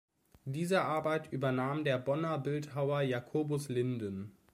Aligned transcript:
Diese 0.45 0.81
Arbeit 0.81 1.31
übernahm 1.31 1.83
der 1.83 1.99
Bonner 1.99 2.39
Bildhauer 2.39 3.01
Jakobus 3.03 3.69
Linden. 3.69 4.35